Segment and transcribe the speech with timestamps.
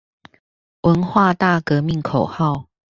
[0.81, 2.67] 文化大革命口號